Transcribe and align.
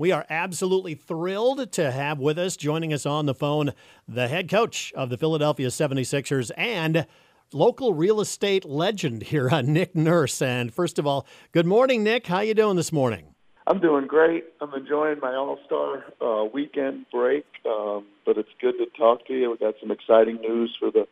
We 0.00 0.12
are 0.12 0.24
absolutely 0.30 0.94
thrilled 0.94 1.72
to 1.72 1.90
have 1.90 2.18
with 2.18 2.38
us, 2.38 2.56
joining 2.56 2.90
us 2.90 3.04
on 3.04 3.26
the 3.26 3.34
phone, 3.34 3.74
the 4.08 4.28
head 4.28 4.48
coach 4.48 4.94
of 4.96 5.10
the 5.10 5.18
Philadelphia 5.18 5.68
76ers 5.68 6.50
and 6.56 7.06
local 7.52 7.92
real 7.92 8.18
estate 8.22 8.64
legend 8.64 9.24
here, 9.24 9.50
uh, 9.50 9.60
Nick 9.60 9.94
Nurse. 9.94 10.40
And 10.40 10.72
first 10.72 10.98
of 10.98 11.06
all, 11.06 11.26
good 11.52 11.66
morning, 11.66 12.02
Nick. 12.02 12.28
How 12.28 12.40
you 12.40 12.54
doing 12.54 12.76
this 12.76 12.92
morning? 12.92 13.34
I'm 13.66 13.78
doing 13.78 14.06
great. 14.06 14.44
I'm 14.62 14.72
enjoying 14.72 15.20
my 15.20 15.34
All 15.34 15.58
Star 15.66 16.06
uh, 16.22 16.46
weekend 16.46 17.04
break, 17.12 17.44
um, 17.66 18.06
but 18.24 18.38
it's 18.38 18.48
good 18.58 18.78
to 18.78 18.86
talk 18.96 19.26
to 19.26 19.34
you. 19.34 19.50
We 19.50 19.58
got 19.58 19.74
some 19.82 19.90
exciting 19.90 20.36
news 20.36 20.74
for 20.80 20.90
the 20.90 21.06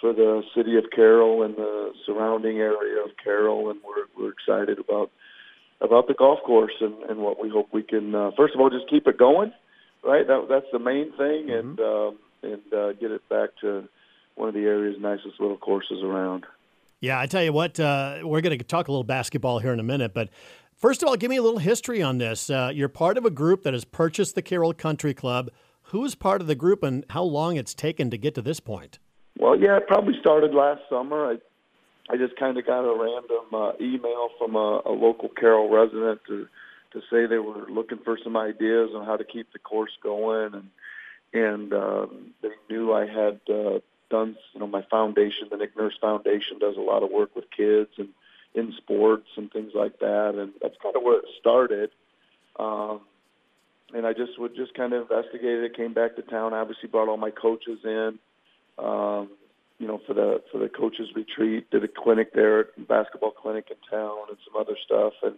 for 0.00 0.12
the 0.12 0.42
city 0.52 0.76
of 0.76 0.86
Carroll 0.92 1.44
and 1.44 1.54
the 1.54 1.92
surrounding 2.04 2.58
area 2.58 3.04
of 3.04 3.10
Carroll, 3.22 3.70
and 3.70 3.78
we're 3.86 4.06
we're 4.20 4.32
excited 4.32 4.80
about 4.80 5.12
about 5.80 6.08
the 6.08 6.14
golf 6.14 6.40
course 6.44 6.72
and, 6.80 6.94
and 7.08 7.20
what 7.20 7.40
we 7.40 7.48
hope 7.48 7.68
we 7.72 7.82
can. 7.82 8.14
Uh, 8.14 8.30
first 8.36 8.54
of 8.54 8.60
all, 8.60 8.70
just 8.70 8.88
keep 8.88 9.06
it 9.06 9.18
going, 9.18 9.52
right? 10.04 10.26
That, 10.26 10.46
that's 10.48 10.66
the 10.72 10.78
main 10.78 11.10
thing, 11.16 11.48
mm-hmm. 11.48 11.52
and 11.52 11.80
um, 11.80 12.18
and 12.42 12.72
uh, 12.72 12.92
get 12.92 13.10
it 13.10 13.28
back 13.28 13.50
to 13.60 13.88
one 14.34 14.48
of 14.48 14.54
the 14.54 14.60
area's 14.60 14.96
nicest 15.00 15.40
little 15.40 15.56
courses 15.56 16.02
around. 16.02 16.44
Yeah, 17.00 17.20
I 17.20 17.26
tell 17.26 17.42
you 17.42 17.52
what, 17.52 17.78
uh, 17.78 18.20
we're 18.22 18.40
going 18.40 18.58
to 18.58 18.64
talk 18.64 18.88
a 18.88 18.90
little 18.90 19.04
basketball 19.04 19.58
here 19.58 19.72
in 19.72 19.80
a 19.80 19.84
minute, 19.84 20.14
but 20.14 20.30
first 20.76 21.02
of 21.02 21.08
all, 21.08 21.16
give 21.16 21.30
me 21.30 21.36
a 21.36 21.42
little 21.42 21.58
history 21.58 22.02
on 22.02 22.18
this. 22.18 22.48
Uh, 22.48 22.70
you're 22.72 22.88
part 22.88 23.18
of 23.18 23.24
a 23.24 23.30
group 23.30 23.64
that 23.64 23.74
has 23.74 23.84
purchased 23.84 24.34
the 24.34 24.42
Carroll 24.42 24.72
Country 24.72 25.12
Club. 25.12 25.50
Who's 25.90 26.14
part 26.14 26.40
of 26.40 26.46
the 26.46 26.54
group, 26.54 26.82
and 26.82 27.04
how 27.10 27.22
long 27.22 27.56
it's 27.56 27.74
taken 27.74 28.10
to 28.10 28.18
get 28.18 28.34
to 28.34 28.42
this 28.42 28.60
point? 28.60 28.98
Well, 29.38 29.58
yeah, 29.58 29.76
it 29.76 29.86
probably 29.86 30.14
started 30.20 30.54
last 30.54 30.80
summer. 30.88 31.32
I 31.32 31.36
I 32.08 32.16
just 32.16 32.36
kind 32.36 32.56
of 32.56 32.66
got 32.66 32.80
a 32.80 32.94
random 32.94 33.52
uh, 33.52 33.72
email 33.80 34.28
from 34.38 34.54
a, 34.54 34.82
a 34.86 34.92
local 34.92 35.28
Carroll 35.28 35.70
resident 35.70 36.20
to 36.28 36.48
to 36.92 37.00
say 37.10 37.26
they 37.26 37.38
were 37.38 37.66
looking 37.68 37.98
for 37.98 38.16
some 38.22 38.36
ideas 38.36 38.90
on 38.94 39.04
how 39.04 39.16
to 39.16 39.24
keep 39.24 39.52
the 39.52 39.58
course 39.58 39.90
going, 40.02 40.54
and 40.54 40.70
and 41.32 41.72
um, 41.72 42.34
they 42.42 42.50
knew 42.70 42.92
I 42.92 43.06
had 43.06 43.40
uh, 43.50 43.80
done, 44.08 44.36
you 44.54 44.60
know, 44.60 44.66
my 44.66 44.82
foundation, 44.82 45.48
the 45.50 45.56
Nick 45.56 45.76
Nurse 45.76 45.98
Foundation, 46.00 46.58
does 46.58 46.76
a 46.76 46.80
lot 46.80 47.02
of 47.02 47.10
work 47.10 47.34
with 47.34 47.50
kids 47.50 47.90
and 47.98 48.08
in 48.54 48.72
sports 48.78 49.28
and 49.36 49.52
things 49.52 49.72
like 49.74 49.98
that, 49.98 50.34
and 50.36 50.52
that's 50.62 50.76
kind 50.82 50.96
of 50.96 51.02
where 51.02 51.18
it 51.18 51.26
started. 51.38 51.90
Um, 52.58 53.00
and 53.92 54.06
I 54.06 54.14
just 54.14 54.38
would 54.38 54.56
just 54.56 54.74
kind 54.74 54.92
of 54.92 55.02
investigate 55.02 55.62
it. 55.62 55.76
Came 55.76 55.92
back 55.92 56.16
to 56.16 56.22
town. 56.22 56.54
Obviously, 56.54 56.88
brought 56.88 57.08
all 57.08 57.18
my 57.18 57.30
coaches 57.30 57.80
in. 57.84 58.18
Um, 58.78 59.30
you 59.78 59.86
know, 59.86 60.00
for 60.06 60.14
the 60.14 60.42
for 60.50 60.58
the 60.58 60.68
coaches 60.68 61.08
retreat, 61.14 61.70
did 61.70 61.84
a 61.84 61.88
clinic 61.88 62.32
there, 62.34 62.66
basketball 62.88 63.30
clinic 63.30 63.66
in 63.70 63.76
town, 63.90 64.18
and 64.28 64.38
some 64.46 64.60
other 64.60 64.76
stuff, 64.84 65.12
and 65.22 65.36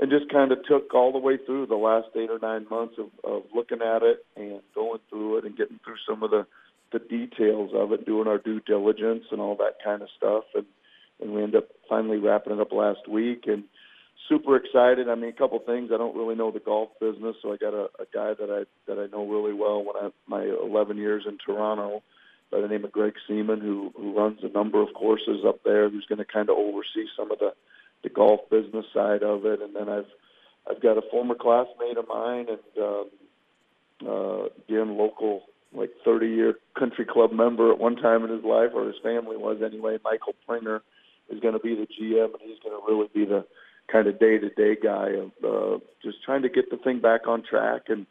and 0.00 0.10
just 0.10 0.30
kind 0.32 0.50
of 0.50 0.58
took 0.66 0.92
all 0.94 1.12
the 1.12 1.18
way 1.18 1.36
through 1.36 1.66
the 1.66 1.76
last 1.76 2.08
eight 2.16 2.30
or 2.30 2.38
nine 2.40 2.66
months 2.68 2.94
of, 2.98 3.06
of 3.22 3.42
looking 3.54 3.82
at 3.82 4.02
it 4.02 4.24
and 4.36 4.60
going 4.74 4.98
through 5.08 5.38
it 5.38 5.44
and 5.44 5.56
getting 5.56 5.78
through 5.84 5.96
some 6.08 6.22
of 6.22 6.30
the 6.30 6.46
the 6.92 6.98
details 6.98 7.70
of 7.74 7.92
it, 7.92 8.04
doing 8.04 8.28
our 8.28 8.38
due 8.38 8.60
diligence 8.60 9.24
and 9.30 9.40
all 9.40 9.56
that 9.56 9.76
kind 9.82 10.02
of 10.02 10.08
stuff, 10.16 10.44
and 10.54 10.66
and 11.20 11.32
we 11.32 11.42
end 11.42 11.54
up 11.54 11.68
finally 11.88 12.18
wrapping 12.18 12.52
it 12.52 12.60
up 12.60 12.72
last 12.72 13.06
week 13.08 13.44
and 13.46 13.64
super 14.28 14.56
excited. 14.56 15.08
I 15.08 15.14
mean, 15.14 15.30
a 15.30 15.32
couple 15.32 15.58
things. 15.60 15.90
I 15.94 15.98
don't 15.98 16.16
really 16.16 16.34
know 16.34 16.50
the 16.50 16.58
golf 16.58 16.90
business, 17.00 17.36
so 17.40 17.52
I 17.52 17.56
got 17.56 17.74
a, 17.74 17.84
a 18.00 18.06
guy 18.12 18.34
that 18.34 18.50
I 18.50 18.64
that 18.90 18.98
I 18.98 19.06
know 19.14 19.26
really 19.26 19.52
well 19.52 19.84
when 19.84 19.96
I 19.96 20.10
my 20.26 20.42
11 20.44 20.96
years 20.96 21.24
in 21.28 21.38
Toronto 21.38 22.02
by 22.52 22.60
the 22.60 22.68
name 22.68 22.84
of 22.84 22.92
Greg 22.92 23.14
Seaman, 23.26 23.60
who 23.60 23.92
who 23.96 24.16
runs 24.16 24.40
a 24.42 24.48
number 24.48 24.82
of 24.82 24.94
courses 24.94 25.44
up 25.46 25.64
there, 25.64 25.88
who's 25.88 26.06
going 26.06 26.18
to 26.18 26.24
kind 26.24 26.50
of 26.50 26.56
oversee 26.58 27.06
some 27.16 27.32
of 27.32 27.38
the 27.38 27.52
the 28.04 28.10
golf 28.10 28.40
business 28.50 28.84
side 28.92 29.22
of 29.22 29.46
it. 29.46 29.60
And 29.62 29.74
then 29.74 29.88
I've 29.88 30.10
I've 30.70 30.82
got 30.82 30.98
a 30.98 31.02
former 31.10 31.34
classmate 31.34 31.96
of 31.96 32.06
mine 32.06 32.46
and 32.48 32.84
um, 32.84 33.10
uh, 34.06 34.44
again 34.68 34.96
local 34.96 35.42
like 35.74 35.90
30 36.04 36.26
year 36.26 36.54
country 36.78 37.06
club 37.06 37.32
member 37.32 37.72
at 37.72 37.78
one 37.78 37.96
time 37.96 38.24
in 38.24 38.30
his 38.30 38.44
life, 38.44 38.70
or 38.74 38.86
his 38.86 38.96
family 39.02 39.36
was 39.36 39.62
anyway. 39.64 39.96
Michael 40.04 40.34
Pringer 40.46 40.80
is 41.30 41.40
going 41.40 41.54
to 41.54 41.60
be 41.60 41.74
the 41.74 41.86
GM, 41.86 42.24
and 42.24 42.42
he's 42.42 42.58
going 42.62 42.78
to 42.78 42.86
really 42.86 43.08
be 43.14 43.24
the 43.24 43.46
kind 43.90 44.06
of 44.06 44.20
day 44.20 44.38
to 44.38 44.50
day 44.50 44.76
guy 44.80 45.08
of 45.10 45.30
uh, 45.42 45.78
just 46.02 46.22
trying 46.22 46.42
to 46.42 46.50
get 46.50 46.70
the 46.70 46.76
thing 46.76 47.00
back 47.00 47.26
on 47.26 47.42
track 47.42 47.82
and 47.88 48.06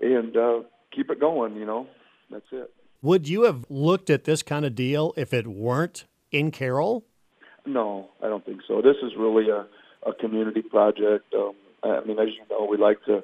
and 0.00 0.36
uh, 0.36 0.60
keep 0.94 1.10
it 1.10 1.20
going. 1.20 1.56
You 1.56 1.64
know, 1.64 1.86
that's 2.30 2.44
it. 2.52 2.70
Would 3.04 3.28
you 3.28 3.42
have 3.42 3.66
looked 3.68 4.08
at 4.08 4.24
this 4.24 4.42
kind 4.42 4.64
of 4.64 4.74
deal 4.74 5.12
if 5.14 5.34
it 5.34 5.46
weren't 5.46 6.06
in 6.32 6.50
Carroll? 6.50 7.04
No, 7.66 8.08
I 8.22 8.28
don't 8.28 8.46
think 8.46 8.62
so. 8.66 8.80
This 8.80 8.96
is 9.02 9.12
really 9.14 9.50
a, 9.50 9.66
a 10.08 10.14
community 10.14 10.62
project. 10.62 11.26
Um, 11.34 11.52
I 11.82 12.02
mean, 12.06 12.18
as 12.18 12.28
you 12.28 12.40
know, 12.48 12.64
we 12.64 12.78
like 12.78 13.04
to 13.04 13.22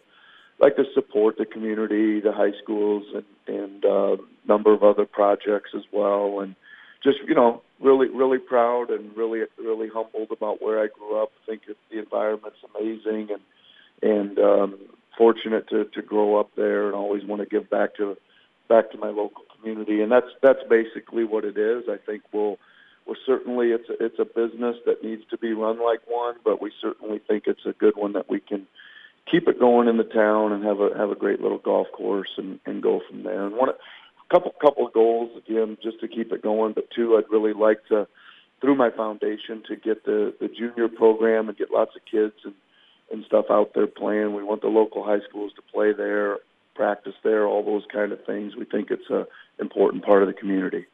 like 0.58 0.76
to 0.76 0.84
support 0.92 1.38
the 1.38 1.46
community, 1.46 2.20
the 2.20 2.30
high 2.30 2.52
schools, 2.62 3.04
and 3.14 3.24
and 3.56 3.84
uh, 3.86 4.16
number 4.46 4.74
of 4.74 4.82
other 4.82 5.06
projects 5.06 5.70
as 5.74 5.84
well. 5.90 6.40
And 6.40 6.56
just 7.02 7.16
you 7.26 7.34
know, 7.34 7.62
really 7.82 8.08
really 8.10 8.36
proud 8.36 8.90
and 8.90 9.16
really 9.16 9.44
really 9.58 9.88
humbled 9.88 10.28
about 10.30 10.60
where 10.60 10.78
I 10.78 10.88
grew 10.88 11.22
up. 11.22 11.30
I 11.42 11.52
think 11.52 11.62
the 11.90 11.98
environment's 11.98 12.58
amazing, 12.74 13.28
and 13.32 14.10
and 14.12 14.38
um, 14.40 14.78
fortunate 15.16 15.70
to 15.70 15.86
to 15.86 16.02
grow 16.02 16.38
up 16.38 16.50
there, 16.54 16.84
and 16.84 16.94
always 16.94 17.24
want 17.24 17.40
to 17.40 17.48
give 17.48 17.70
back 17.70 17.96
to 17.96 18.18
back 18.68 18.90
to 18.90 18.98
my 18.98 19.08
local 19.08 19.44
community, 19.60 20.00
and 20.02 20.10
that's 20.10 20.30
that's 20.42 20.62
basically 20.68 21.24
what 21.24 21.44
it 21.44 21.56
is. 21.56 21.84
I 21.88 21.96
think 21.96 22.22
we'll 22.32 22.58
we're 23.06 23.14
certainly 23.26 23.68
it's 23.68 23.88
a, 23.88 24.04
it's 24.04 24.18
a 24.18 24.24
business 24.24 24.76
that 24.86 25.02
needs 25.02 25.22
to 25.30 25.38
be 25.38 25.52
run 25.52 25.82
like 25.82 26.00
one, 26.06 26.36
but 26.44 26.60
we 26.60 26.70
certainly 26.80 27.18
think 27.18 27.44
it's 27.46 27.66
a 27.66 27.72
good 27.72 27.96
one 27.96 28.12
that 28.12 28.28
we 28.28 28.40
can 28.40 28.66
keep 29.30 29.48
it 29.48 29.58
going 29.58 29.88
in 29.88 29.96
the 29.96 30.04
town 30.04 30.52
and 30.52 30.64
have 30.64 30.80
a 30.80 30.96
have 30.96 31.10
a 31.10 31.14
great 31.14 31.40
little 31.40 31.58
golf 31.58 31.86
course 31.92 32.30
and, 32.36 32.60
and 32.66 32.82
go 32.82 33.00
from 33.08 33.22
there. 33.22 33.46
And 33.46 33.56
one 33.56 33.68
a 33.70 33.74
couple 34.32 34.52
couple 34.60 34.86
of 34.86 34.92
goals 34.92 35.30
again 35.36 35.76
just 35.82 36.00
to 36.00 36.08
keep 36.08 36.32
it 36.32 36.42
going, 36.42 36.72
but 36.72 36.90
two 36.94 37.16
I'd 37.16 37.30
really 37.30 37.52
like 37.52 37.84
to 37.88 38.06
through 38.60 38.76
my 38.76 38.90
foundation 38.90 39.62
to 39.68 39.76
get 39.76 40.04
the 40.04 40.34
the 40.40 40.48
junior 40.48 40.88
program 40.88 41.48
and 41.48 41.56
get 41.56 41.70
lots 41.70 41.96
of 41.96 42.02
kids 42.10 42.34
and 42.44 42.54
and 43.10 43.24
stuff 43.24 43.46
out 43.50 43.72
there 43.74 43.88
playing. 43.88 44.34
We 44.34 44.44
want 44.44 44.62
the 44.62 44.68
local 44.68 45.04
high 45.04 45.20
schools 45.28 45.52
to 45.56 45.62
play 45.62 45.92
there 45.92 46.38
practice 46.80 47.12
there, 47.22 47.46
all 47.46 47.62
those 47.62 47.84
kind 47.92 48.10
of 48.10 48.24
things. 48.24 48.56
We 48.56 48.64
think 48.64 48.90
it's 48.90 49.10
a 49.10 49.26
important 49.60 50.02
part 50.02 50.22
of 50.22 50.28
the 50.28 50.32
community. 50.32 50.86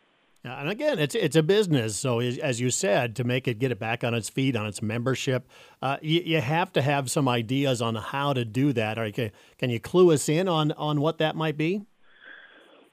And 0.43 0.69
again, 0.69 0.99
it's 0.99 1.15
it's 1.15 1.37
a 1.37 1.45
business. 1.45 1.97
So 1.97 2.19
as 2.19 2.61
you 2.61 2.71
said, 2.71 3.15
to 3.17 3.25
make 3.25 3.47
it 3.47 3.61
get 3.61 3.71
it 3.71 3.79
back 3.79 4.03
on 4.03 4.13
its 4.13 4.29
feet, 4.29 4.57
on 4.57 4.67
its 4.67 4.83
membership, 4.83 5.49
uh, 5.81 5.99
you, 6.03 6.23
you, 6.25 6.41
have 6.41 6.73
to 6.73 6.83
have 6.83 7.09
some 7.09 7.29
ideas 7.29 7.81
on 7.81 7.95
how 7.95 8.33
to 8.33 8.45
do 8.45 8.73
that. 8.73 8.99
Or 8.99 9.11
can, 9.13 9.31
can 9.59 9.71
you 9.71 9.79
clue 9.79 10.13
us 10.13 10.29
in 10.29 10.49
on, 10.49 10.73
on 10.73 11.01
what 11.01 11.19
that 11.19 11.37
might 11.37 11.57
be? 11.57 11.83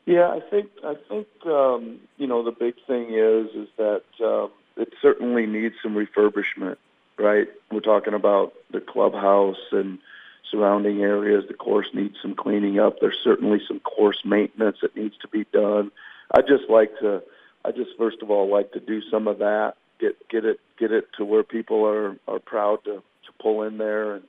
Yeah, 0.05 0.29
I 0.29 0.39
think 0.51 0.69
I 0.83 0.95
think 1.09 1.27
um, 1.47 1.99
you 2.17 2.27
know 2.27 2.43
the 2.43 2.51
big 2.51 2.75
thing 2.85 3.13
is 3.13 3.47
is 3.55 3.69
that 3.77 4.03
um, 4.23 4.51
it 4.77 4.93
certainly 5.01 5.47
needs 5.47 5.75
some 5.81 5.95
refurbishment. 5.95 6.77
Right, 7.17 7.47
we're 7.71 7.79
talking 7.79 8.13
about 8.13 8.53
the 8.71 8.81
clubhouse 8.81 9.63
and 9.71 9.99
surrounding 10.53 11.02
areas. 11.02 11.46
The 11.47 11.56
course 11.56 11.88
needs 11.94 12.16
some 12.22 12.36
cleaning 12.36 12.80
up. 12.80 13.00
There's 13.02 13.18
certainly 13.24 13.59
some 13.68 13.80
course 13.80 14.22
maintenance 14.24 14.78
that 14.81 14.96
needs 14.96 15.18
to 15.18 15.28
be 15.28 15.46
done. 15.52 15.91
I 16.31 16.41
just 16.41 16.69
like 16.69 16.97
to, 17.00 17.24
I 17.66 17.72
just 17.72 17.91
first 17.97 18.22
of 18.22 18.30
all 18.30 18.50
like 18.50 18.72
to 18.74 18.80
do 18.80 19.02
some 19.09 19.28
of 19.28 19.40
that, 19.40 19.74
get 20.00 20.16
get 20.30 20.46
it 20.46 20.59
get 20.78 20.91
it 20.91 21.08
to 21.18 21.25
where 21.25 21.44
people 21.44 21.86
are 21.86 22.18
are 22.28 22.40
proud 22.40 22.84
to 22.86 22.96
to 23.25 23.31
pull 23.41 23.64
in 23.64 23.78
there, 23.78 24.16
and 24.16 24.24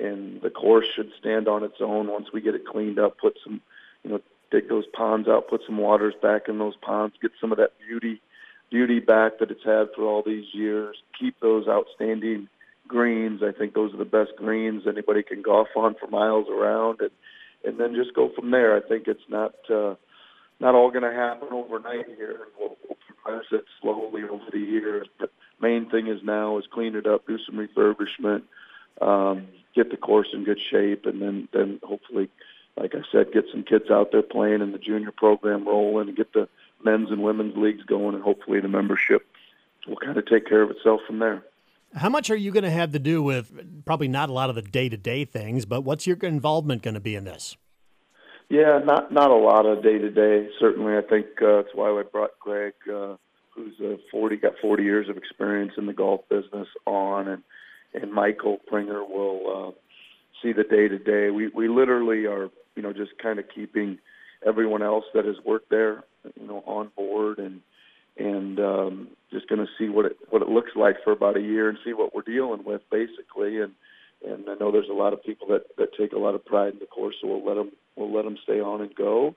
and 0.00 0.40
the 0.40 0.50
course 0.50 0.86
should 0.94 1.10
stand 1.18 1.48
on 1.48 1.62
its 1.62 1.80
own 1.80 2.08
once 2.08 2.32
we 2.32 2.40
get 2.40 2.54
it 2.54 2.66
cleaned 2.66 2.98
up. 2.98 3.18
Put 3.18 3.36
some, 3.44 3.60
you 4.04 4.10
know, 4.10 4.20
dig 4.50 4.68
those 4.68 4.86
ponds 4.86 5.28
out, 5.28 5.48
put 5.48 5.62
some 5.66 5.78
waters 5.78 6.14
back 6.22 6.48
in 6.48 6.58
those 6.58 6.76
ponds, 6.76 7.14
get 7.20 7.32
some 7.40 7.52
of 7.52 7.58
that 7.58 7.72
beauty 7.86 8.20
beauty 8.70 9.00
back 9.00 9.38
that 9.38 9.50
it's 9.50 9.64
had 9.64 9.88
for 9.94 10.02
all 10.02 10.22
these 10.22 10.46
years. 10.52 10.96
Keep 11.18 11.40
those 11.40 11.66
outstanding 11.68 12.48
greens. 12.88 13.42
I 13.42 13.52
think 13.52 13.74
those 13.74 13.94
are 13.94 13.98
the 13.98 14.04
best 14.04 14.32
greens 14.36 14.84
anybody 14.86 15.22
can 15.22 15.42
golf 15.42 15.68
on 15.76 15.94
for 15.94 16.08
miles 16.08 16.48
around, 16.48 17.00
and 17.00 17.10
and 17.64 17.78
then 17.78 17.94
just 17.94 18.14
go 18.14 18.30
from 18.34 18.50
there. 18.50 18.76
I 18.76 18.80
think 18.80 19.06
it's 19.06 19.28
not 19.28 19.54
uh, 19.70 19.94
not 20.60 20.74
all 20.74 20.90
going 20.90 21.02
to 21.02 21.12
happen 21.12 21.48
overnight 21.52 22.06
here. 22.16 22.48
We'll, 22.58 22.76
we'll 22.88 22.98
progress 23.06 23.46
it 23.52 23.64
slowly 23.80 24.22
over 24.24 24.44
the 24.50 24.58
years. 24.58 25.06
But 25.18 25.30
main 25.60 25.88
thing 25.90 26.08
is 26.08 26.22
now 26.22 26.58
is 26.58 26.64
clean 26.72 26.96
it 26.96 27.06
up, 27.06 27.26
do 27.26 27.38
some 27.38 27.56
refurbishment, 27.56 28.42
um, 29.00 29.48
get 29.74 29.90
the 29.90 29.96
course 29.96 30.28
in 30.32 30.44
good 30.44 30.60
shape, 30.60 31.06
and 31.06 31.20
then 31.20 31.48
then 31.52 31.80
hopefully, 31.82 32.28
like 32.76 32.94
I 32.94 33.02
said, 33.12 33.32
get 33.32 33.44
some 33.52 33.64
kids 33.64 33.90
out 33.90 34.12
there 34.12 34.22
playing 34.22 34.62
in 34.62 34.72
the 34.72 34.78
junior 34.78 35.12
program 35.12 35.66
rolling, 35.66 36.08
and 36.08 36.16
get 36.16 36.32
the 36.32 36.48
men's 36.84 37.10
and 37.10 37.22
women's 37.22 37.56
leagues 37.56 37.84
going, 37.84 38.14
and 38.14 38.22
hopefully 38.22 38.60
the 38.60 38.68
membership 38.68 39.26
will 39.86 39.96
kind 39.96 40.18
of 40.18 40.26
take 40.26 40.46
care 40.46 40.62
of 40.62 40.70
itself 40.70 41.00
from 41.06 41.18
there. 41.18 41.42
How 41.94 42.08
much 42.08 42.30
are 42.30 42.36
you 42.36 42.50
going 42.50 42.64
to 42.64 42.70
have 42.70 42.92
to 42.92 42.98
do 42.98 43.22
with 43.22 43.84
probably 43.84 44.08
not 44.08 44.28
a 44.28 44.32
lot 44.32 44.50
of 44.50 44.56
the 44.56 44.62
day 44.62 44.88
to 44.88 44.96
day 44.96 45.24
things, 45.24 45.64
but 45.64 45.82
what's 45.82 46.06
your 46.06 46.16
involvement 46.18 46.82
going 46.82 46.94
to 46.94 47.00
be 47.00 47.14
in 47.14 47.24
this? 47.24 47.56
Yeah, 48.50 48.78
not 48.84 49.12
not 49.12 49.30
a 49.30 49.36
lot 49.36 49.66
of 49.66 49.82
day 49.82 49.98
to 49.98 50.10
day. 50.10 50.48
Certainly, 50.58 50.96
I 50.96 51.02
think 51.02 51.26
uh, 51.42 51.56
that's 51.56 51.74
why 51.74 51.90
I 51.90 52.02
brought 52.02 52.38
Greg, 52.40 52.72
uh, 52.90 53.16
who's 53.54 53.78
a 53.80 53.96
forty 54.10 54.36
got 54.36 54.52
forty 54.60 54.84
years 54.84 55.08
of 55.08 55.16
experience 55.16 55.72
in 55.76 55.86
the 55.86 55.92
golf 55.92 56.22
business, 56.30 56.68
on, 56.86 57.28
and 57.28 57.42
and 57.94 58.12
Michael 58.12 58.58
Pringer 58.70 59.06
will 59.06 59.40
uh, 59.68 59.70
see 60.42 60.52
the 60.52 60.64
day 60.64 60.88
to 60.88 60.98
day. 60.98 61.30
We 61.30 61.48
we 61.48 61.68
literally 61.68 62.24
are, 62.24 62.48
you 62.74 62.82
know, 62.82 62.92
just 62.92 63.18
kind 63.22 63.38
of 63.38 63.44
keeping 63.54 63.98
everyone 64.46 64.82
else 64.82 65.04
that 65.12 65.26
has 65.26 65.36
worked 65.44 65.68
there, 65.68 66.04
you 66.40 66.46
know, 66.46 66.62
on 66.66 66.90
board 66.96 67.38
and 67.38 67.60
and 68.18 68.58
um, 68.58 69.08
just 69.32 69.48
going 69.48 69.60
to 69.60 69.68
see 69.78 69.88
what 69.88 70.06
it 70.06 70.16
what 70.30 70.42
it 70.42 70.48
looks 70.48 70.72
like 70.74 70.96
for 71.04 71.12
about 71.12 71.36
a 71.36 71.40
year 71.40 71.68
and 71.68 71.78
see 71.84 71.92
what 71.92 72.14
we're 72.14 72.22
dealing 72.22 72.64
with 72.64 72.82
basically. 72.90 73.60
And 73.60 73.72
and 74.26 74.48
I 74.48 74.54
know 74.54 74.72
there's 74.72 74.88
a 74.90 74.94
lot 74.94 75.12
of 75.12 75.22
people 75.22 75.48
that 75.48 75.64
that 75.76 75.94
take 75.98 76.12
a 76.12 76.18
lot 76.18 76.34
of 76.34 76.44
pride 76.44 76.72
in 76.74 76.78
the 76.78 76.86
course, 76.86 77.14
so 77.20 77.28
we'll 77.28 77.46
let 77.46 77.54
them 77.54 77.72
we'll 77.96 78.12
let 78.12 78.24
them 78.24 78.36
stay 78.42 78.60
on 78.60 78.80
and 78.80 78.94
go. 78.94 79.34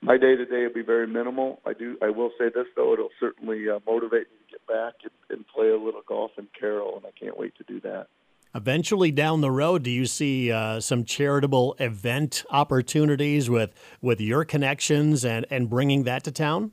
My 0.00 0.18
day 0.18 0.36
to 0.36 0.44
day 0.44 0.66
will 0.66 0.74
be 0.74 0.82
very 0.82 1.06
minimal. 1.06 1.60
I 1.66 1.72
do 1.72 1.96
I 2.02 2.10
will 2.10 2.30
say 2.38 2.46
this 2.54 2.66
though, 2.76 2.92
it'll 2.92 3.10
certainly 3.20 3.68
uh, 3.68 3.80
motivate 3.86 4.28
me 4.30 4.36
to 4.46 4.52
get 4.52 4.66
back 4.66 4.94
and, 5.02 5.12
and 5.30 5.46
play 5.46 5.68
a 5.68 5.78
little 5.78 6.02
golf 6.06 6.32
in 6.38 6.48
Carroll, 6.58 6.96
and 6.96 7.06
I 7.06 7.10
can't 7.18 7.38
wait 7.38 7.54
to 7.58 7.64
do 7.64 7.80
that. 7.80 8.08
Eventually, 8.56 9.10
down 9.10 9.40
the 9.40 9.50
road, 9.50 9.82
do 9.82 9.90
you 9.90 10.06
see 10.06 10.52
uh, 10.52 10.78
some 10.78 11.04
charitable 11.04 11.74
event 11.80 12.44
opportunities 12.50 13.50
with 13.50 13.74
with 14.00 14.20
your 14.20 14.44
connections 14.44 15.24
and 15.24 15.44
and 15.50 15.68
bringing 15.68 16.04
that 16.04 16.24
to 16.24 16.30
town? 16.30 16.72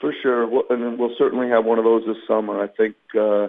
For 0.00 0.14
sure, 0.22 0.46
well, 0.46 0.62
and 0.70 0.98
we'll 0.98 1.14
certainly 1.18 1.48
have 1.48 1.64
one 1.64 1.78
of 1.78 1.84
those 1.84 2.04
this 2.06 2.16
summer. 2.26 2.62
I 2.62 2.68
think, 2.68 2.94
uh, 3.14 3.48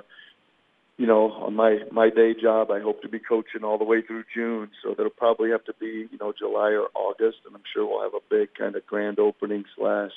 you 0.98 1.06
know, 1.06 1.32
on 1.32 1.56
my 1.56 1.80
my 1.92 2.10
day 2.10 2.34
job, 2.40 2.72
I 2.72 2.80
hope 2.80 3.02
to 3.04 3.10
be 3.10 3.20
coaching 3.20 3.64
all 3.64 3.78
the 3.78 3.84
way 3.84 4.02
through 4.02 4.24
June, 4.34 4.70
so 4.82 4.96
that'll 4.96 5.12
probably 5.12 5.52
have 5.52 5.64
to 5.66 5.74
be, 5.80 6.08
you 6.12 6.18
know, 6.20 6.34
July 6.38 6.72
or 6.72 6.88
August, 6.96 7.38
and 7.46 7.56
I'm 7.56 7.62
sure 7.72 7.86
we'll 7.86 8.02
have 8.02 8.16
a 8.16 8.24
big 8.30 8.56
kind 8.58 8.76
of 8.76 8.86
grand 8.88 9.20
opening 9.20 9.66
slash 9.78 10.12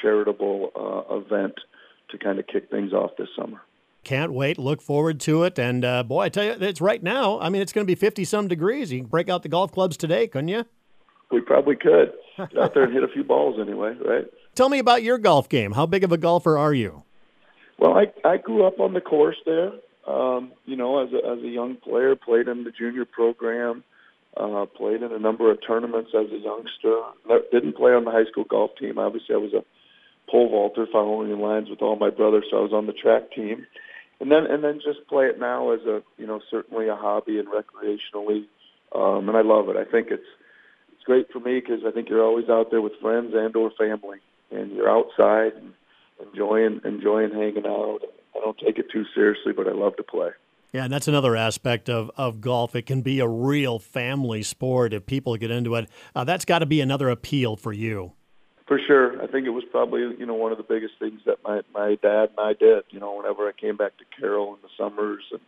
charitable 0.00 0.70
uh, 0.76 1.16
event 1.16 1.54
to 2.10 2.18
kind 2.18 2.38
of 2.38 2.46
kick 2.46 2.70
things 2.70 2.92
off 2.92 3.10
this 3.18 3.28
summer. 3.36 3.60
Can't 4.04 4.32
wait. 4.32 4.56
Look 4.56 4.80
forward 4.80 5.18
to 5.22 5.42
it. 5.42 5.58
And 5.58 5.84
uh, 5.84 6.04
boy, 6.04 6.22
I 6.22 6.28
tell 6.28 6.44
you, 6.44 6.52
it's 6.60 6.80
right 6.80 7.02
now. 7.02 7.40
I 7.40 7.48
mean, 7.48 7.60
it's 7.60 7.72
going 7.72 7.84
to 7.84 7.90
be 7.90 7.96
50 7.96 8.24
some 8.24 8.46
degrees. 8.46 8.92
You 8.92 9.00
can 9.00 9.08
break 9.08 9.28
out 9.28 9.42
the 9.42 9.48
golf 9.48 9.72
clubs 9.72 9.96
today, 9.96 10.28
couldn't 10.28 10.46
you? 10.46 10.64
We 11.30 11.40
probably 11.40 11.76
could. 11.76 12.12
Get 12.36 12.58
out 12.58 12.74
there 12.74 12.84
and 12.84 12.92
hit 12.92 13.02
a 13.02 13.08
few 13.08 13.24
balls 13.24 13.56
anyway, 13.60 13.96
right? 14.04 14.24
Tell 14.54 14.68
me 14.68 14.78
about 14.78 15.02
your 15.02 15.18
golf 15.18 15.48
game. 15.48 15.72
How 15.72 15.86
big 15.86 16.04
of 16.04 16.12
a 16.12 16.18
golfer 16.18 16.58
are 16.58 16.74
you? 16.74 17.02
Well, 17.78 17.96
I 17.96 18.06
I 18.26 18.36
grew 18.38 18.66
up 18.66 18.80
on 18.80 18.94
the 18.94 19.00
course 19.00 19.36
there. 19.44 19.72
Um, 20.06 20.52
you 20.64 20.76
know, 20.76 21.02
as 21.02 21.12
a 21.12 21.26
as 21.26 21.38
a 21.42 21.48
young 21.48 21.76
player, 21.76 22.14
played 22.16 22.48
in 22.48 22.64
the 22.64 22.70
junior 22.70 23.04
program, 23.04 23.84
uh, 24.36 24.66
played 24.66 25.02
in 25.02 25.12
a 25.12 25.18
number 25.18 25.50
of 25.50 25.58
tournaments 25.66 26.10
as 26.14 26.30
a 26.30 26.38
youngster. 26.38 27.00
Didn't 27.52 27.76
play 27.76 27.92
on 27.92 28.04
the 28.04 28.10
high 28.10 28.24
school 28.30 28.44
golf 28.44 28.70
team. 28.78 28.98
Obviously, 28.98 29.34
I 29.34 29.38
was 29.38 29.52
a 29.52 29.64
pole 30.30 30.48
vaulter, 30.48 30.86
following 30.90 31.30
in 31.30 31.40
lines 31.40 31.68
with 31.68 31.82
all 31.82 31.96
my 31.96 32.10
brothers, 32.10 32.44
so 32.50 32.58
I 32.58 32.62
was 32.62 32.72
on 32.72 32.86
the 32.86 32.92
track 32.92 33.32
team 33.32 33.66
and 34.20 34.30
then 34.30 34.46
and 34.46 34.64
then 34.64 34.80
just 34.84 35.06
play 35.08 35.26
it 35.26 35.38
now 35.38 35.72
as 35.72 35.80
a 35.82 36.02
you 36.18 36.26
know 36.26 36.40
certainly 36.50 36.88
a 36.88 36.96
hobby 36.96 37.38
and 37.38 37.48
recreationally, 37.48 38.44
um, 38.94 39.28
and 39.28 39.36
I 39.36 39.42
love 39.42 39.68
it. 39.68 39.76
I 39.76 39.84
think 39.84 40.08
it's 40.10 40.22
it's 40.22 40.45
great 41.06 41.32
for 41.32 41.40
me 41.40 41.60
because 41.60 41.80
I 41.86 41.92
think 41.92 42.10
you're 42.10 42.22
always 42.22 42.50
out 42.50 42.70
there 42.70 42.82
with 42.82 42.92
friends 43.00 43.32
and 43.34 43.54
or 43.56 43.70
family, 43.78 44.18
and 44.50 44.72
you're 44.72 44.90
outside 44.90 45.52
and 45.54 45.72
enjoying 46.28 46.80
enjoying 46.84 47.32
hanging 47.32 47.66
out. 47.66 48.00
I 48.34 48.40
don't 48.40 48.58
take 48.58 48.78
it 48.78 48.90
too 48.90 49.04
seriously, 49.14 49.52
but 49.52 49.66
I 49.66 49.72
love 49.72 49.96
to 49.96 50.02
play. 50.02 50.30
Yeah, 50.72 50.84
and 50.84 50.92
that's 50.92 51.08
another 51.08 51.36
aspect 51.36 51.88
of, 51.88 52.10
of 52.16 52.42
golf. 52.42 52.76
It 52.76 52.84
can 52.84 53.00
be 53.00 53.20
a 53.20 53.28
real 53.28 53.78
family 53.78 54.42
sport 54.42 54.92
if 54.92 55.06
people 55.06 55.34
get 55.36 55.50
into 55.50 55.74
it. 55.76 55.88
Uh, 56.14 56.24
that's 56.24 56.44
got 56.44 56.58
to 56.58 56.66
be 56.66 56.82
another 56.82 57.08
appeal 57.08 57.56
for 57.56 57.72
you. 57.72 58.12
For 58.66 58.78
sure, 58.84 59.22
I 59.22 59.28
think 59.28 59.46
it 59.46 59.50
was 59.50 59.64
probably 59.70 60.00
you 60.00 60.26
know 60.26 60.34
one 60.34 60.52
of 60.52 60.58
the 60.58 60.64
biggest 60.64 60.94
things 60.98 61.20
that 61.24 61.38
my 61.44 61.62
my 61.72 61.96
dad 62.02 62.30
and 62.36 62.40
I 62.40 62.52
did. 62.52 62.84
You 62.90 63.00
know, 63.00 63.16
whenever 63.16 63.48
I 63.48 63.52
came 63.52 63.76
back 63.76 63.96
to 63.98 64.04
Carroll 64.18 64.54
in 64.54 64.60
the 64.62 64.68
summers, 64.76 65.22
and 65.30 65.40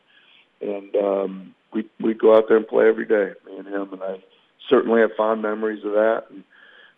and 0.70 0.96
um, 0.96 1.54
we 1.72 1.84
we 2.00 2.14
go 2.14 2.36
out 2.36 2.44
there 2.48 2.56
and 2.56 2.66
play 2.66 2.88
every 2.88 3.06
day, 3.06 3.32
me 3.44 3.58
and 3.58 3.66
him, 3.66 3.92
and 3.92 4.02
I 4.02 4.22
certainly 4.68 5.00
have 5.00 5.10
fond 5.16 5.42
memories 5.42 5.84
of 5.84 5.92
that, 5.92 6.24
and 6.30 6.44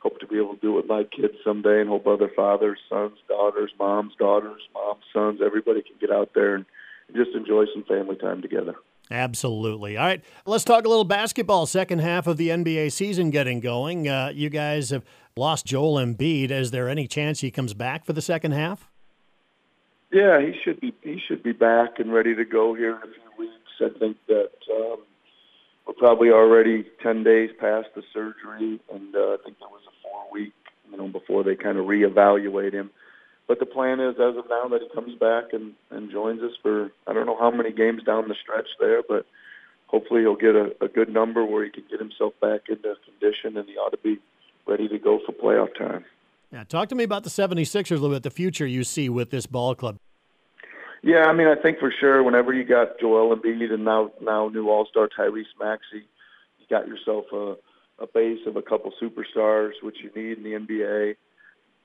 hope 0.01 0.19
to 0.21 0.27
be 0.27 0.39
able 0.39 0.55
to 0.55 0.61
do 0.61 0.73
it 0.73 0.77
with 0.77 0.87
my 0.87 1.05
kids 1.05 1.35
someday, 1.45 1.81
and 1.81 1.89
hope 1.89 2.07
other 2.07 2.31
fathers, 2.35 2.79
sons, 2.89 3.19
daughters, 3.29 3.73
moms, 3.79 4.15
daughters, 4.19 4.63
moms, 4.75 5.05
sons, 5.13 5.41
everybody 5.45 5.83
can 5.83 5.97
get 6.01 6.11
out 6.11 6.31
there 6.35 6.55
and 6.55 6.65
just 7.15 7.31
enjoy 7.35 7.65
some 7.75 7.85
family 7.85 8.17
time 8.17 8.41
together. 8.41 8.75
Absolutely. 9.11 9.97
All 9.97 10.07
right, 10.07 10.23
let's 10.47 10.63
talk 10.63 10.85
a 10.85 10.89
little 10.89 11.05
basketball. 11.05 11.67
Second 11.67 11.99
half 11.99 12.29
of 12.29 12.37
the 12.37 12.51
NBA 12.51 12.93
season 12.93 13.31
getting 13.31 13.59
going. 13.59 14.09
Uh, 14.09 14.31
you 14.33 14.49
guys 14.49 14.91
have 14.91 15.05
lost 15.37 15.67
Joel 15.67 15.97
Embiid. 15.97 16.53
Is 16.53 16.71
there 16.71 16.89
any 16.89 17.09
chance 17.09 17.41
he 17.41 17.51
comes 17.51 17.75
back 17.75 18.05
for 18.05 18.13
the 18.13 18.23
second 18.23 18.53
half? 18.53 18.89
Yeah, 20.13 20.41
he 20.41 20.53
should 20.65 20.81
be. 20.81 20.95
He 21.03 21.21
should 21.27 21.43
be 21.43 21.53
back 21.53 21.99
and 21.99 22.13
ready 22.13 22.35
to 22.35 22.45
go 22.45 22.75
here 22.75 22.97
in 22.97 23.03
a 23.03 23.13
few 23.13 23.39
weeks. 23.39 23.55
I 23.81 23.99
think 23.99 24.17
that 24.29 24.51
um, 24.73 24.99
we're 25.87 25.95
probably 25.95 26.31
already 26.31 26.87
ten 27.03 27.25
days 27.25 27.51
past 27.59 27.89
the 27.95 28.03
surgery, 28.13 28.81
and 28.93 29.15
uh, 29.15 29.19
I 29.19 29.37
think 29.45 29.59
there 29.59 29.69
was 29.69 29.83
a 29.87 29.95
four 30.03 30.33
week, 30.33 30.53
you 30.91 30.97
know, 30.97 31.09
before 31.09 31.43
they 31.45 31.57
kind 31.57 31.79
of 31.79 31.87
reevaluate 31.87 32.73
him. 32.73 32.91
But 33.49 33.59
the 33.59 33.67
plan 33.67 33.99
is, 33.99 34.15
as 34.15 34.37
of 34.37 34.45
now, 34.49 34.69
that 34.69 34.81
he 34.81 34.89
comes 34.95 35.19
back 35.19 35.53
and, 35.53 35.73
and 35.91 36.11
joins 36.11 36.41
us 36.43 36.53
for 36.63 36.93
I 37.07 37.13
don't 37.13 37.27
know 37.27 37.39
how 37.39 37.51
many 37.51 37.73
games 37.73 38.03
down 38.05 38.29
the 38.29 38.37
stretch 38.41 38.69
there, 38.79 39.03
but 39.07 39.27
hopefully 39.89 40.21
he'll 40.21 40.37
get 40.37 40.55
a, 40.55 40.71
a 40.81 40.89
good 40.89 41.09
number 41.09 41.45
where 41.45 41.65
he 41.65 41.71
can 41.71 41.85
get 41.91 41.99
himself 41.99 42.35
back 42.41 42.69
into 42.69 42.95
condition, 43.05 43.57
and 43.57 43.69
he 43.69 43.75
ought 43.75 43.91
to 43.91 43.99
be 43.99 44.19
ready 44.67 44.89
to 44.89 44.99
go 44.99 45.21
for 45.27 45.33
playoff 45.33 45.77
time. 45.77 46.05
Yeah, 46.53 46.65
talk 46.65 46.89
to 46.89 46.95
me 46.95 47.05
about 47.05 47.25
the 47.25 47.31
76ers 47.31 47.91
a 47.91 47.95
little 47.95 48.11
bit, 48.11 48.23
the 48.23 48.31
future 48.31 48.67
you 48.67 48.85
see 48.85 49.09
with 49.09 49.31
this 49.31 49.47
ball 49.47 49.75
club. 49.75 49.97
Yeah, 51.03 51.25
I 51.25 51.33
mean, 51.33 51.49
I 51.49 51.61
think 51.61 51.79
for 51.79 51.93
sure 51.99 52.23
whenever 52.23 52.53
you 52.53 52.65
got 52.65 53.01
Joel 53.01 53.35
Embiid 53.35 53.73
and 53.73 53.85
now 53.85 54.11
now 54.21 54.49
new 54.49 54.69
All-Star 54.69 55.09
Tyrese 55.09 55.45
Maxey, 55.59 56.05
you 56.59 56.67
got 56.69 56.87
yourself 56.87 57.25
a, 57.33 57.57
a 58.03 58.07
base 58.07 58.41
of 58.47 58.57
a 58.57 58.63
couple 58.63 58.93
superstars, 59.03 59.73
which 59.83 59.97
you 60.03 60.11
need 60.15 60.39
in 60.39 60.45
the 60.45 60.51
NBA 60.51 61.15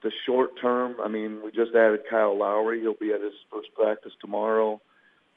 the 0.06 0.12
short 0.28 0.52
term, 0.62 0.96
I 1.04 1.08
mean, 1.08 1.42
we 1.44 1.50
just 1.52 1.76
added 1.76 2.02
Kyle 2.08 2.38
Lowry. 2.38 2.80
He'll 2.80 2.94
be 2.94 3.12
at 3.12 3.22
his 3.22 3.34
first 3.52 3.70
practice 3.74 4.12
tomorrow. 4.22 4.80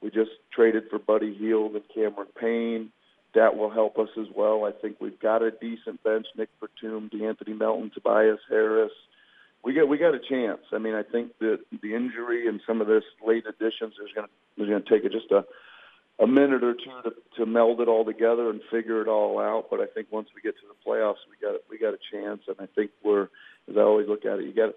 We 0.03 0.11
just 0.11 0.31
traded 0.53 0.85
for 0.91 0.99
Buddy 0.99 1.35
Hield 1.35 1.73
and 1.73 1.83
Cameron 1.93 2.29
Payne. 2.39 2.93
That 3.35 3.57
will 3.57 3.71
help 3.71 3.99
us 3.99 4.11
as 4.21 4.27
well. 4.37 4.65
I 4.65 4.73
think 4.73 4.97
we've 5.01 5.19
got 5.21 5.43
a 5.43 5.51
decent 5.51 6.03
bench: 6.05 6.27
Nick 6.37 6.51
Batum, 6.61 7.09
De'Anthony 7.09 7.57
Melton, 7.57 7.91
Tobias 7.95 8.41
Harris. 8.49 8.93
We 9.69 9.75
got 9.75 9.87
we 9.87 9.99
got 9.99 10.15
a 10.15 10.19
chance. 10.19 10.63
I 10.73 10.79
mean, 10.79 10.95
I 10.95 11.03
think 11.03 11.37
that 11.41 11.59
the 11.83 11.95
injury 11.95 12.49
and 12.49 12.59
some 12.67 12.81
of 12.81 12.87
this 12.87 13.05
late 13.23 13.45
additions 13.47 13.93
is 14.03 14.11
going 14.15 14.27
to 14.27 14.63
is 14.63 14.67
going 14.67 14.83
to 14.83 14.89
take 14.89 15.05
it 15.05 15.13
just 15.13 15.31
a 15.31 15.45
a 16.19 16.27
minute 16.27 16.65
or 16.65 16.73
two 16.73 17.03
to, 17.05 17.13
to 17.37 17.45
meld 17.45 17.83
it 17.83 17.87
all 17.87 18.03
together 18.03 18.49
and 18.49 18.63
figure 18.71 19.03
it 19.03 19.09
all 19.09 19.39
out. 19.39 19.67
But 19.71 19.81
I 19.81 19.85
think 19.85 20.07
once 20.11 20.31
we 20.35 20.41
get 20.41 20.55
to 20.55 20.67
the 20.67 20.91
playoffs, 20.91 21.21
we 21.29 21.37
got 21.47 21.61
we 21.69 21.77
got 21.77 21.93
a 21.93 21.99
chance, 22.11 22.41
and 22.49 22.57
I 22.59 22.65
think 22.75 22.93
we're 23.05 23.25
as 23.69 23.77
I 23.77 23.81
always 23.81 24.09
look 24.09 24.25
at 24.25 24.39
it, 24.39 24.47
you 24.47 24.55
got 24.55 24.69
to 24.69 24.75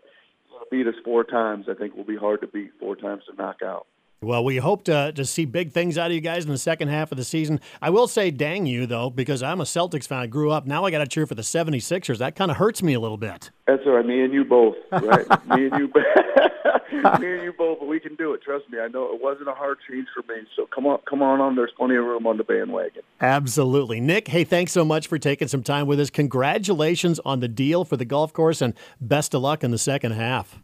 beat 0.69 0.85
us 0.87 0.95
four 1.05 1.23
times. 1.23 1.67
I 1.69 1.73
think 1.73 1.95
will 1.95 2.03
be 2.03 2.17
hard 2.17 2.41
to 2.41 2.47
beat 2.47 2.71
four 2.77 2.97
times 2.97 3.23
to 3.29 3.35
knock 3.41 3.61
out. 3.63 3.87
Well, 4.23 4.43
we 4.43 4.57
hope 4.57 4.83
to, 4.83 5.11
to 5.13 5.25
see 5.25 5.45
big 5.45 5.71
things 5.71 5.97
out 5.97 6.11
of 6.11 6.13
you 6.13 6.21
guys 6.21 6.45
in 6.45 6.51
the 6.51 6.57
second 6.59 6.89
half 6.89 7.11
of 7.11 7.17
the 7.17 7.23
season. 7.23 7.59
I 7.81 7.89
will 7.89 8.07
say, 8.07 8.29
dang 8.29 8.67
you, 8.67 8.85
though, 8.85 9.09
because 9.09 9.41
I'm 9.41 9.59
a 9.59 9.63
Celtics 9.63 10.05
fan. 10.05 10.19
I 10.19 10.27
grew 10.27 10.51
up. 10.51 10.67
Now 10.67 10.85
I 10.85 10.91
got 10.91 10.99
to 10.99 11.07
cheer 11.07 11.25
for 11.25 11.33
the 11.33 11.41
76ers. 11.41 12.19
That 12.19 12.35
kind 12.35 12.51
of 12.51 12.57
hurts 12.57 12.83
me 12.83 12.93
a 12.93 12.99
little 12.99 13.17
bit. 13.17 13.49
That's 13.65 13.81
all 13.83 13.93
right. 13.93 14.05
Me 14.05 14.21
and 14.23 14.31
you 14.31 14.45
both, 14.45 14.75
right? 14.91 15.27
me 15.47 15.69
and 15.69 15.79
you 15.79 15.87
me 17.19 17.33
and 17.33 17.43
you 17.43 17.51
both, 17.57 17.79
but 17.79 17.87
we 17.87 17.99
can 17.99 18.13
do 18.13 18.35
it. 18.35 18.43
Trust 18.43 18.69
me. 18.69 18.79
I 18.79 18.89
know 18.89 19.11
it 19.11 19.19
wasn't 19.19 19.49
a 19.49 19.55
hard 19.55 19.79
change 19.89 20.07
for 20.13 20.21
me. 20.31 20.41
So 20.55 20.67
come 20.67 20.85
on, 20.85 20.99
come 21.09 21.23
on 21.23 21.41
on. 21.41 21.55
There's 21.55 21.71
plenty 21.75 21.95
of 21.95 22.05
room 22.05 22.27
on 22.27 22.37
the 22.37 22.43
bandwagon. 22.43 23.01
Absolutely. 23.21 23.99
Nick, 23.99 24.27
hey, 24.27 24.43
thanks 24.43 24.71
so 24.71 24.85
much 24.85 25.07
for 25.07 25.17
taking 25.17 25.47
some 25.47 25.63
time 25.63 25.87
with 25.87 25.99
us. 25.99 26.11
Congratulations 26.11 27.19
on 27.25 27.39
the 27.39 27.47
deal 27.47 27.85
for 27.85 27.97
the 27.97 28.05
golf 28.05 28.33
course 28.33 28.61
and 28.61 28.75
best 28.99 29.33
of 29.33 29.41
luck 29.41 29.63
in 29.63 29.71
the 29.71 29.79
second 29.79 30.11
half. 30.11 30.59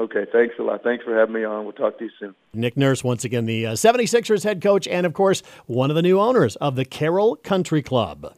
Okay, 0.00 0.24
thanks 0.32 0.54
a 0.58 0.62
lot. 0.62 0.82
Thanks 0.82 1.04
for 1.04 1.14
having 1.14 1.34
me 1.34 1.44
on. 1.44 1.64
We'll 1.64 1.74
talk 1.74 1.98
to 1.98 2.04
you 2.04 2.10
soon. 2.18 2.34
Nick 2.54 2.74
Nurse, 2.74 3.04
once 3.04 3.22
again, 3.22 3.44
the 3.44 3.66
uh, 3.66 3.72
76ers 3.72 4.44
head 4.44 4.62
coach, 4.62 4.88
and 4.88 5.04
of 5.04 5.12
course, 5.12 5.42
one 5.66 5.90
of 5.90 5.94
the 5.94 6.00
new 6.00 6.18
owners 6.18 6.56
of 6.56 6.74
the 6.74 6.86
Carroll 6.86 7.36
Country 7.36 7.82
Club. 7.82 8.34